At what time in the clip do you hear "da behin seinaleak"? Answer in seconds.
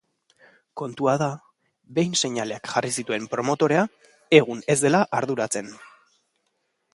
1.21-2.71